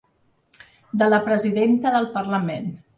[1.03, 2.79] De la presidenta del parlament.